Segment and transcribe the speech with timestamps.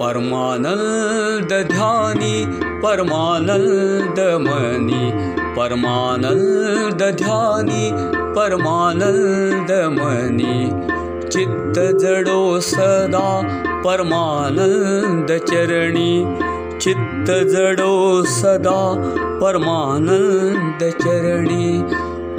[0.00, 2.34] परमानन्द ध्यानि
[2.84, 5.04] परमानन्द मनि
[5.56, 7.84] परमानन्द ध्यानि
[8.36, 10.56] परमानन्द मनि
[11.32, 12.40] चित्त जडो
[12.70, 13.28] सदा
[13.84, 16.12] परमानन्द चरणी
[16.80, 17.94] चित्त जडो
[18.38, 18.80] सदा
[19.40, 21.66] परमानन्द चरणी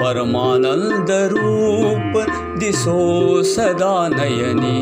[0.00, 2.24] परमानन्द रूप
[2.60, 3.00] दिसो
[3.54, 4.78] सदा नयनी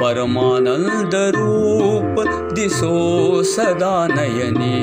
[0.00, 2.20] परमानन्द रूप
[2.54, 4.76] दिसो सदा नयनी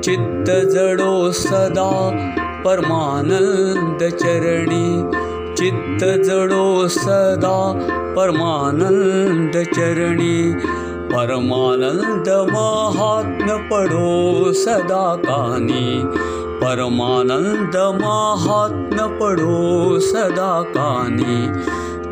[0.00, 1.90] चित्त जडो सदा
[2.64, 4.84] परमानन्द चरणी
[5.54, 7.56] चित्त जडो सदा
[8.16, 10.36] परमानन्द चरणी
[11.12, 15.86] परमानन्द महात्म पडो सदा कानी।
[16.62, 21.38] परमानन्द महात्म पडो सदा कानी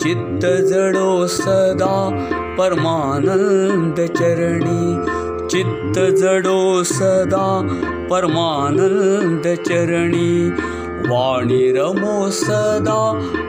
[0.03, 1.95] चित्त जडो सदा
[2.59, 4.83] परमानन्द चरणी
[5.51, 7.47] चित्त जडो सदा
[8.11, 10.29] परमानन्द चरणी
[11.11, 13.01] वाणी रमो सदा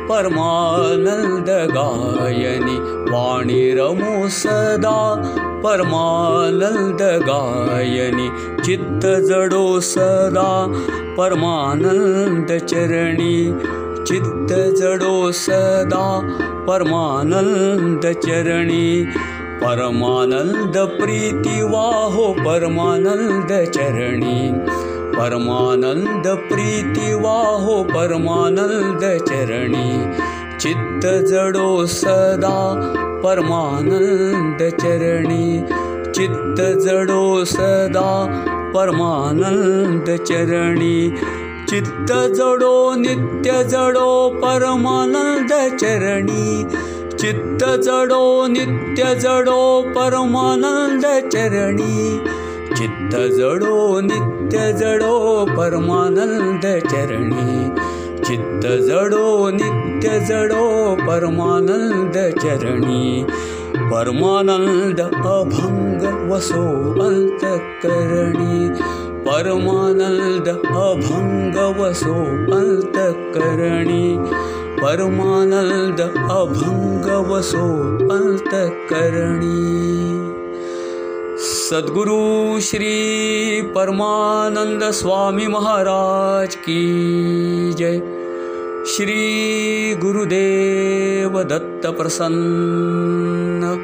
[0.09, 2.77] परमानन्द गायनि
[3.11, 4.97] वाणी रमो सदा
[5.64, 8.30] परमानन्द गायनि
[8.66, 10.52] चित्त जडो सदा
[11.17, 12.58] परमानन्द
[14.08, 16.22] चित्त जडो सदा
[16.66, 19.05] परमानन्द चरणी।
[19.64, 24.52] परमानन्द प्रीति वाहो परमानन्द चरणी।
[25.20, 30.09] परमानन्द प्रीति वाहो परमानन्द चरणी।
[30.58, 32.75] चित्त जडो सदा
[33.23, 35.66] परमानन्द चरणी।
[36.11, 38.27] चित्त जडो सदा
[38.73, 41.16] परमानन्द चरणी
[41.70, 46.64] चित्त जडो नित्य जडो परमानन्द चरणी।
[47.17, 52.17] चित्त जडो नित्य जडो परमानन्द चरणी।
[52.76, 57.70] चित्त जडो नित्य जडो परमानन्द चरणी।
[58.23, 63.26] चित्त जडो नित्य जडो परमानन्द चरणी।
[63.76, 66.64] परमानन्द अभङ्ग वसो
[67.04, 68.89] अन्तकरणी
[69.30, 72.14] परमानन्द अभङ्ग वसो
[72.56, 74.06] अन्तकरणी
[74.82, 76.00] परमानन्द
[76.32, 77.66] अभङ्ग वसो
[78.16, 79.60] अन्तकरणी
[81.44, 82.95] सद्गुरु श्री
[83.76, 86.82] परमानंद स्वामी महाराज की
[87.73, 88.02] जय।
[88.88, 89.22] श्री
[89.96, 93.76] गुरुदेव दत्त प्रसन्न